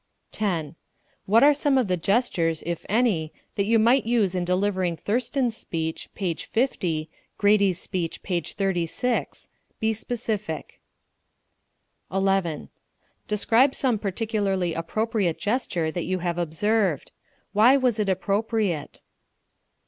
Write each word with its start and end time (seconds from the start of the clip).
10. 0.31 0.75
What 1.27 1.43
are 1.43 1.53
some 1.53 1.77
of 1.77 1.87
the 1.87 1.95
gestures, 1.95 2.63
if 2.65 2.87
any, 2.89 3.31
that 3.53 3.67
you 3.67 3.77
might 3.77 4.03
use 4.07 4.33
in 4.33 4.43
delivering 4.43 4.97
Thurston's 4.97 5.55
speech, 5.55 6.09
page 6.15 6.45
50; 6.45 7.07
Grady's 7.37 7.77
speech, 7.79 8.23
page 8.23 8.55
36? 8.55 9.49
Be 9.79 9.93
specific. 9.93 10.81
11. 12.11 12.69
Describe 13.27 13.75
some 13.75 13.99
particularly 13.99 14.73
appropriate 14.73 15.37
gesture 15.37 15.91
that 15.91 16.05
you 16.05 16.17
have 16.17 16.39
observed. 16.39 17.11
Why 17.53 17.77
was 17.77 17.99
it 17.99 18.09
appropriate? 18.09 19.03